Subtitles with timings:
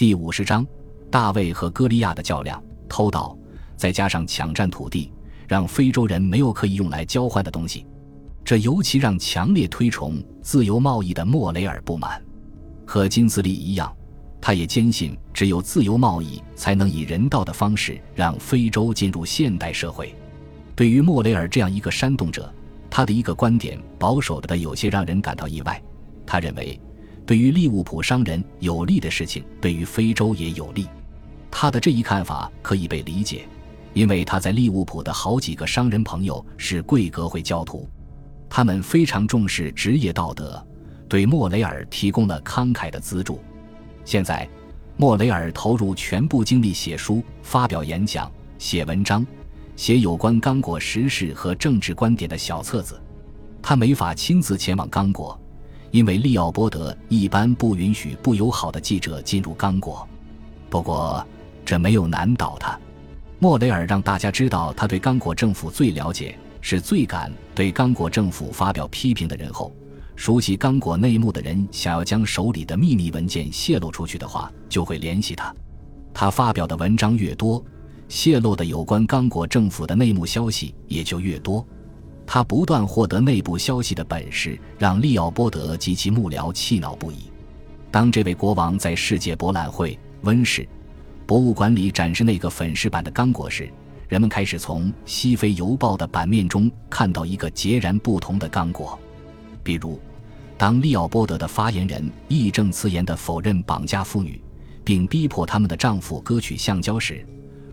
[0.00, 0.66] 第五十章，
[1.10, 2.58] 大卫和歌利亚的较量，
[2.88, 3.36] 偷盗，
[3.76, 5.12] 再加上抢占土地，
[5.46, 7.84] 让非洲人没有可以用来交换的东西，
[8.42, 12.18] 这尤其让强烈推崇自由贸易的莫雷尔不满。
[12.86, 13.94] 和金斯利一样，
[14.40, 20.14] 他也坚信只有自由贸易才能以人道的方式让非洲进入现代社会。
[20.74, 22.50] 对于莫雷尔这样一个煽动者，
[22.88, 25.78] 他的一个观点保守的有些让人感到意外。
[26.24, 26.80] 他认为。
[27.30, 30.88] 对于利物浦商人有利的事情，对于非洲也有利。
[31.48, 33.46] 他的这一看法可以被理解，
[33.94, 37.88] 因为他在利物浦的好几个商人朋友是贵格会教徒，
[38.48, 40.60] 他们非常重视职业道德，
[41.08, 43.40] 对莫雷尔提供了慷慨的资助。
[44.04, 44.48] 现在，
[44.96, 48.28] 莫雷尔投入全部精力写书、发表演讲、
[48.58, 49.24] 写文章、
[49.76, 53.00] 写有关刚果时事和政治观点的小册子。
[53.62, 55.40] 他没法亲自前往刚果。
[55.90, 60.06] 因为利奥波德一般不允许不友好的记者进入刚果，
[60.68, 61.26] 不过
[61.64, 62.78] 这没有难倒他。
[63.38, 69.72] 莫雷尔让大家知道，他对刚果政府最了解，是最敢对刚果政府发表批评的人后，
[70.14, 75.54] 熟悉刚果内幕的人想要将手里的秘密文件泄露出去的话，就会联系他。
[76.12, 77.64] 他发表的文章越多，
[78.08, 81.66] 泄露的有关刚果政府的内幕消息也就越多。
[82.32, 87.28] 他不断获得内部消息的本事，让利奥波德及其幕僚气恼不已。
[87.90, 90.64] 当这位国王在世界博览会温室
[91.26, 93.68] 博物馆里展示那个粉饰版的刚果时，
[94.08, 98.96] 人们开始从《西非邮报》的版面中看到一个截然不同的刚果。
[99.64, 99.98] 比如，
[100.56, 104.40] 当利奥波德的发言人义正辞严地否认绑架妇女，
[104.84, 107.26] 并逼迫他们的丈夫割取橡胶时，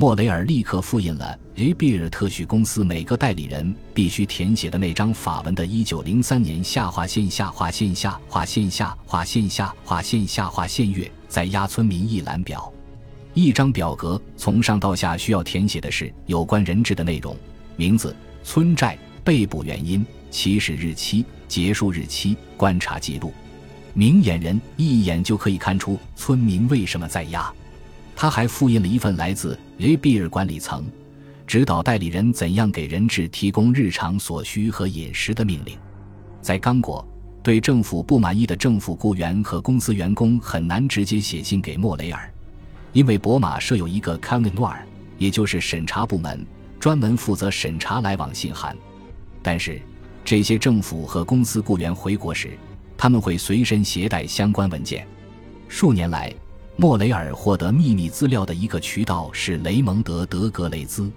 [0.00, 12.72] 莫雷尔立刻复印了 A 比尔特许公司每个代理人必须填写的那张法文的1903年下划线下划线下划线下划线下划线下划线月在押村民一览表。
[13.34, 17.36] 一张表格从上到下需要填写的是有关人质的内容：
[17.76, 23.34] 名字、村寨、被捕原因、起始日期、结束日期、观察记录。
[23.92, 27.52] 明眼人一眼就可以看出村民为什么在押。
[28.20, 30.84] 他还复印了一份来自 A 比尔管理层，
[31.46, 35.74] 指导代理人怎样给人质提供日常所需和饮食的命令。
[36.42, 37.02] 在刚果，
[37.42, 42.30] 对政府不满意的政府雇员和公司员工很难直接写信给莫雷尔，
[42.92, 46.44] 因为博马设有一个 c o n n o i r 也就是审查部门，
[46.78, 48.76] 专门负责审查来往信函。
[49.42, 49.80] 但是，
[50.26, 52.50] 这些政府和公司雇员回国时，
[52.98, 55.08] 他们会随身携带相关文件。
[55.68, 56.30] 数年来。
[56.76, 61.10] 莫雷尔获得秘密资料的一个渠道是雷蒙德·德格雷兹，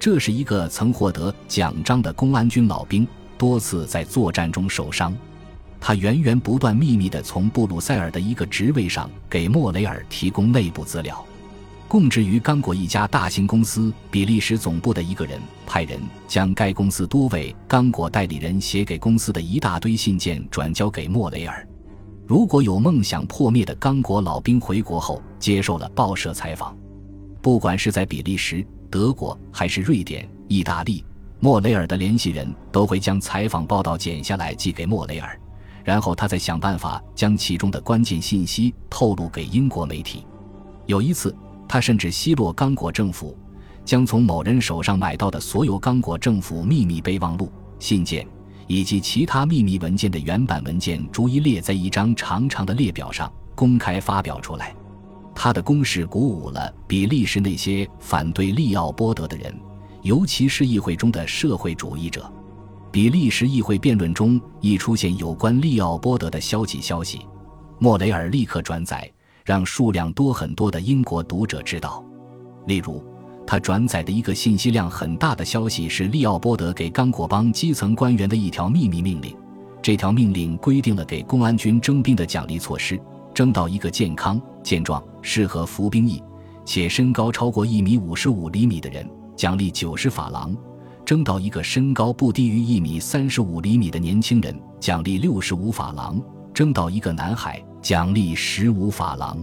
[0.00, 3.06] 这是一个曾获得奖章的公安军老兵，
[3.38, 5.16] 多次在作战中受伤。
[5.80, 11.24] 他源源不断、秘密地从布鲁塞尔的一个职位上给莫雷尔提供内部资料。
[11.86, 21.64] 供职于刚果一家大型公司比利时总部的一个人，派人将该公司多位刚果代理人写给公司的一大堆信件转交给莫雷尔。
[22.26, 26.76] 如果有梦想破灭的刚果老兵回国后接受了报社采访，
[27.40, 31.04] 不管是在比利时、德国还是瑞典、意大利，
[31.38, 35.38] 莫雷尔的联系人都会将采访报道剪下来寄给莫雷尔，
[35.84, 40.26] 然后他再想办法将其中的关键信息透露给英国媒体。
[40.86, 41.32] 有一次，
[41.68, 43.38] 他甚至奚落刚果政府，
[43.84, 48.26] 将从某人手上买到的所有刚果政府秘密备忘录、信件。
[48.66, 54.74] 以及其他秘密文件的原版文件逐一列在一张长长的列表上，公开发表出来。
[55.34, 59.54] 他的攻势鼓舞了比利时那些反对利奥波德的人，
[60.02, 62.30] 尤其是议会中的社会主义者。
[62.90, 67.20] 比利时议会辩论中一出现有关利奥波德的消极消息，
[67.78, 69.10] 莫雷尔立刻转载，
[69.44, 72.04] 让数量多很多的英国读者知道。
[72.66, 73.04] 例如。
[73.46, 79.34] 他转载的一个信息量很大的消息是利奥波德给刚果邦基层官员的一条秘密命令。
[79.80, 83.00] 这条命令规定了给公安军征兵的奖励措施：
[83.32, 86.20] 征到一个健康、健壮、适合服兵役，
[86.64, 90.52] 且身高超过一米五十五厘米的人，奖励九十法郎；
[91.04, 96.20] 征到一个身高不低于一米三十五厘米的年轻人，奖励六十五法郎；
[96.52, 99.38] 征到一个男孩，奖励十五法郎。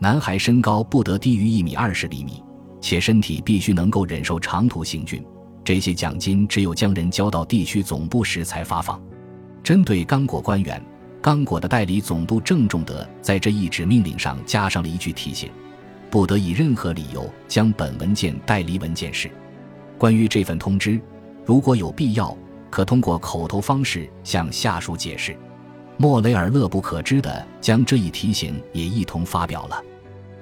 [0.00, 2.42] 男孩身高不得低于一米二十厘米。
[2.80, 5.24] 且身体必须能够忍受长途行军，
[5.64, 9.00] 这些奖金只有将人交到地区总部时才发放。
[9.62, 10.82] 针对刚果官员，
[11.20, 15.50] 刚果的代理总督郑重地在这一纸命令上加上了一句提醒：
[16.10, 19.30] 不得以任何理由将本文件带离文件室。
[19.98, 21.00] 关于这份通知，
[21.44, 22.34] 如果有必要，
[22.70, 25.36] 可通过口头方式向下属解释。
[25.96, 29.82] 莫雷尔乐不可支地将这一提醒也一同发表了。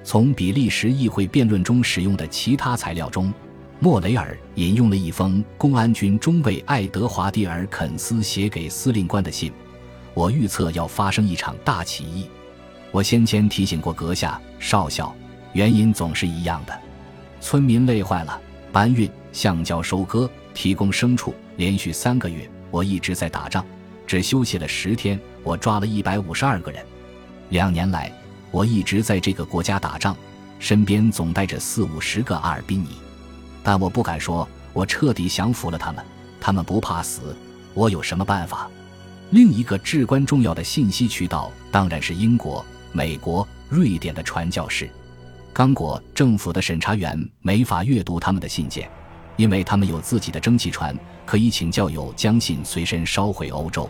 [0.07, 3.33] 从比利时议会辩论中使用的其他材料中，
[3.77, 9.51] 莫雷尔引用了一封公安军中尉爱德华蒂尔·肯斯写给司令官的信。
[10.13, 12.25] 我预测要发生一场大起义。
[12.89, 15.13] 我先前提醒过阁下、少校，
[15.51, 16.73] 原因总是一样的：
[17.41, 18.39] 村民累坏了，
[18.71, 21.35] 搬运、橡胶收割、提供牲畜。
[21.57, 23.65] 连续三个月，我一直在打仗，
[24.05, 26.81] 只休息了十天，我抓了一百五十二个人。
[27.49, 28.09] 两年来。
[28.51, 30.15] 我一直在这个国家打仗，
[30.59, 32.89] 身边总带着四五十个阿尔宾尼，
[33.61, 36.03] 但我不敢说，我彻底降服了他们。
[36.39, 37.35] 他们不怕死，
[37.73, 38.69] 我有什么办法？
[39.31, 44.89] 另一个至关重要的信息渠道当然是英国、美国、瑞典的传教士。
[45.51, 48.89] 刚果政府的审查员没法阅读他们的信件，
[49.35, 53.89] 因为他们有自己的蒸汽船，可以请教友将信随身捎回欧洲。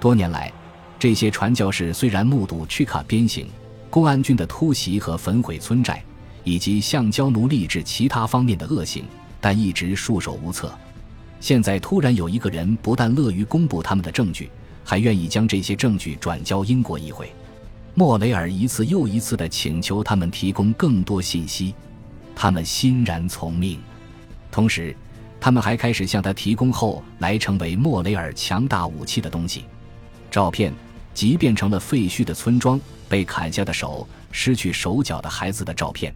[0.00, 0.50] 多年来，
[0.98, 3.46] 这些传教士虽然目睹屈卡鞭刑。
[3.92, 6.02] 公安军的突袭和焚毁村寨，
[6.44, 9.04] 以及橡胶奴隶制其他方面的恶行，
[9.38, 10.72] 但一直束手无策。
[11.40, 14.50] 现在突然有一个人不但乐于公布他们的证据，
[14.82, 17.30] 还愿意将这些证据转交英国议会。
[17.92, 21.74] 莫雷尔一次又一次地请求他们提供更多信息，
[22.34, 23.78] 他们欣然从命。
[24.50, 24.96] 同时，
[25.38, 29.66] 他们还开始向他提供后来成为莫雷尔强大武器的东西——
[30.32, 30.72] 照片。
[31.14, 36.14] 即变成了废墟的村庄、被砍下的手、失去手脚的孩子的照片。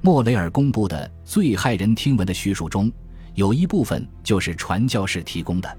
[0.00, 2.90] 莫雷尔公布的最骇人听闻的叙述中，
[3.34, 5.78] 有一部分就是传教士提供的。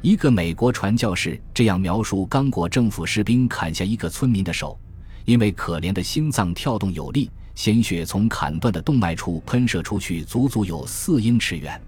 [0.00, 4.76] 一个美国传教士这样描述：刚果政府士兵砍下一个村民的手，
[5.24, 11.80] 因为可怜的心脏跳动有力，鲜血从砍断的动脉处喷射出去，足足有四英尺远。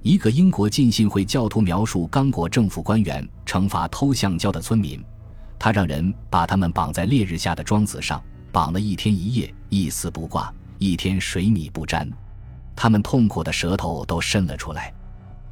[0.00, 4.98] 一个英国浸信会教徒描述刚果政府官员惩罚偷橡胶的村民。
[5.60, 8.20] 他让人把他们绑在烈日下的桩子上，
[8.50, 12.10] 绑了一天一夜，一丝不挂，一天水米不沾。
[12.74, 14.90] 他们痛苦的舌头都伸了出来。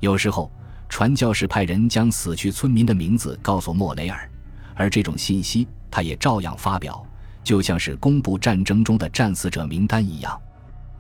[0.01, 0.51] 有时候，
[0.89, 4.27] 传教士派人将死去村民的名字告诉莫雷尔，
[4.75, 7.05] 而这种信息他也照样发表，
[7.45, 10.41] 就像是公布战争中的战死者名单一样。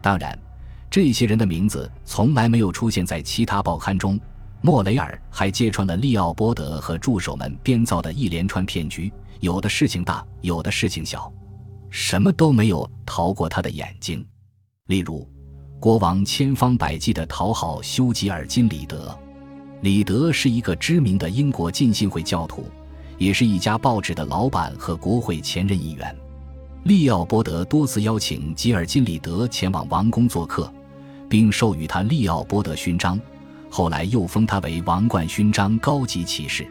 [0.03, 0.39] 当然，
[0.91, 4.21] 这些人的名字从来没有出现在其他报刊中。
[4.61, 11.33] 莫雷尔还揭穿了利奥波德和助手们编造的一连串骗局，有的事情大，有的事情小，
[11.91, 14.27] 什么都没有逃过他的眼睛。
[14.87, 15.29] 例如，
[15.79, 19.17] 国王千方百计地讨好修吉尔金里德。
[19.83, 22.65] 里德是一个知名的英国浸信会教徒，
[23.17, 26.17] 也是一家报纸的老板和国会前任议员。
[26.83, 30.73] 利奥波德多次邀请吉尔金里德前往王宫做客，
[31.29, 33.21] 并授予他利奥波德勋章。
[33.71, 36.67] 后来又封他为王冠勋章高级骑士。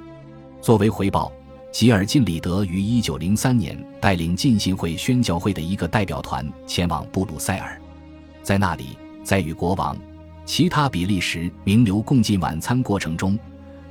[0.61, 1.31] 作为回报，
[1.71, 7.79] 吉尔金里德于1903年带领浸信会宣教会的一个代表团前往布鲁塞尔，
[8.41, 9.95] 在那里，在与国王、
[10.45, 13.37] 其他比利时名流共进晚餐过程中，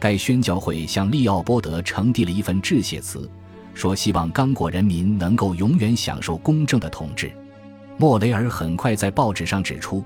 [0.00, 3.30] 该宣教会向利奥波德呈递了一份致谢词，
[3.72, 7.30] 说希望刚果人民能够永远享受公正的统治。
[7.96, 10.04] 莫雷尔很快在报纸上指出。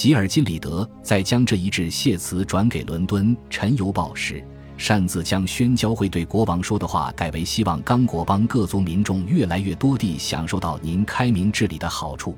[0.00, 4.42] 吉尔金里德在将这一致谢词转给伦敦《晨邮报》时，
[4.78, 12.34] 擅自将宣教会对国王说的话改为希望刚果邦各族民众越来越多地享受到您开明治理的好处。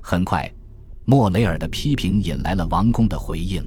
[0.00, 0.50] 很快，
[1.04, 3.62] 莫雷尔的批评引来了王宫的回应。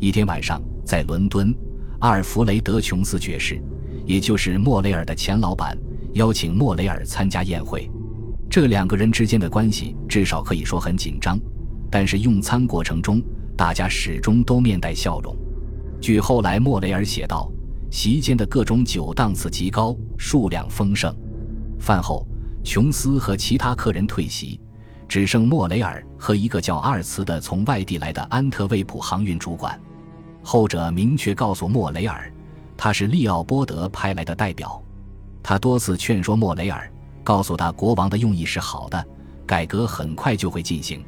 [0.00, 1.54] 一天晚上，在伦敦，
[2.00, 3.62] 阿尔弗雷德·琼斯爵士，
[4.04, 5.78] 也就是莫雷尔的前老板，
[6.14, 7.88] 邀请莫雷尔参加宴会。
[8.50, 11.38] 这两个人之间的关系至少可以说很紧张。
[11.90, 13.22] 但是用餐过程中，
[13.56, 15.36] 大家始终都面带笑容。
[16.00, 17.50] 据后来莫雷尔写道，
[17.90, 21.14] 席间的各种酒档次极高，数量丰盛。
[21.78, 22.26] 饭后，
[22.64, 24.60] 琼斯和其他客人退席，
[25.08, 29.80] 只剩莫雷尔和一个叫阿尔茨的从外地来的安特卫普航运主管。
[30.42, 32.32] 后者明确告诉莫雷尔，
[32.76, 34.82] 他是利奥波德派来的代表。
[35.42, 36.90] 他多次劝说莫雷尔，
[37.24, 39.06] 告诉他国王的用意是好的，
[39.46, 41.04] 改革很快就会进行。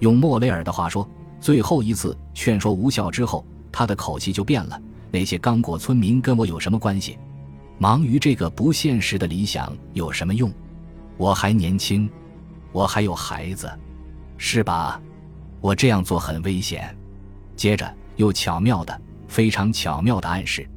[0.00, 1.08] 用莫雷尔的话说，
[1.40, 4.80] 最后一次劝说无效之后，他的口气就变了。
[5.10, 7.18] 那些刚果村民跟我有什么关系？
[7.78, 10.52] 忙于这个不现实的理想有什么用？
[11.16, 12.10] 我还年轻，
[12.72, 13.70] 我还有孩子，
[14.36, 15.00] 是吧？
[15.60, 16.96] 我这样做很危险。
[17.56, 20.68] 接着又巧妙的、非常巧妙的暗示，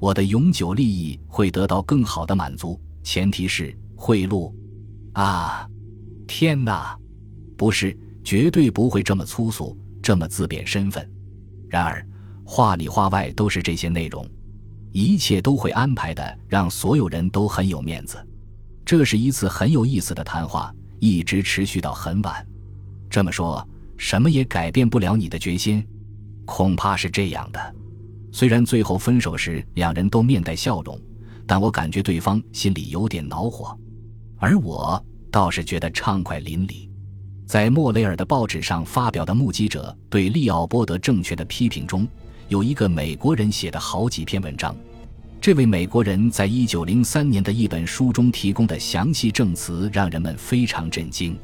[0.00, 4.52] 我的永久利益会得到更好的满足，前提是贿赂。
[5.12, 5.68] 啊，
[6.26, 6.98] 天哪，
[7.56, 7.96] 不是！
[8.26, 11.08] 绝对不会这么粗俗，这么自贬身份。
[11.68, 12.04] 然而，
[12.44, 14.28] 话里话外都是这些内容，
[14.90, 18.18] 一切都会安排的，让所有人都很有面子。
[18.84, 22.44] 这是一次很有意思的谈话，一直持续到很晚。
[23.08, 23.64] 这么说，
[23.96, 25.86] 什么也改变不了你的决心？
[26.44, 27.74] 恐怕是这样的。
[28.32, 31.00] 虽然最后分手时两人都面带笑容，
[31.46, 33.78] 但我感觉对方心里有点恼火，
[34.38, 36.90] 而我倒是觉得畅快淋漓。
[37.46, 42.06] 在莫雷尔的报纸上发表的目击者对利奥波德政权的批评中，
[42.48, 44.74] 有一个美国人写的好几篇文章。
[45.40, 51.38] 这位美国人在一九零三年的一本书中提供的详细证词让人们非常震惊。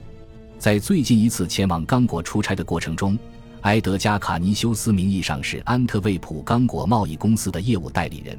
[0.58, 3.16] 在最近一次前往刚果出差的过程中，
[3.60, 8.36] 埃德加·卡尼修斯名义上是安特卫普刚果贸易公司的业务代理人，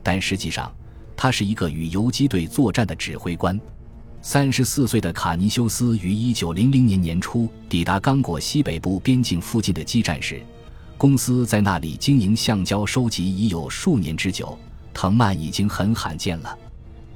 [0.00, 0.72] 但实际上
[1.16, 3.60] 他是一个与游击队作战的指挥官。
[4.22, 10.42] 三十四岁的卡尼修斯于一九零零年年初抵达刚果西北部边境附近的基站时，
[10.98, 14.58] 公司在那里经营橡胶收集已有数年之久，
[14.92, 16.58] 藤蔓已经很罕见了。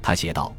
[0.00, 0.50] 他写道：“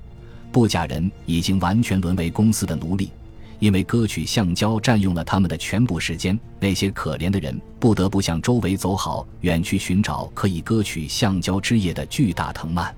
[0.54, 3.10] 布甲人已经完全沦为公司的奴隶，
[3.58, 6.40] 因为割取橡胶占用了他们的全部时间。
[6.60, 12.96] 那些可怜的人不得不向周围走好远去寻找可以割取橡胶枝叶的巨大藤蔓。”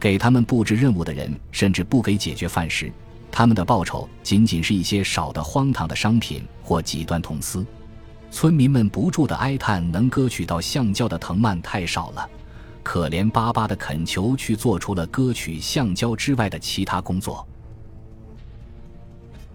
[0.00, 2.92] 给他们布置任务的人甚至不给解决饭食，
[3.30, 7.66] 他们的报酬仅仅是一些少得荒唐的商品或几段铜丝。
[8.30, 12.28] 村民们不住的哀叹，能割取到橡胶的藤蔓太少了，
[12.82, 17.46] 可怜巴巴的恳求去做除了割取橡胶之外的其他工作。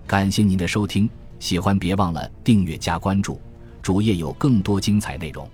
[0.05, 1.09] 感谢您的收听，
[1.39, 3.39] 喜欢别忘了订阅加关注，
[3.81, 5.47] 主页有更多精彩内容。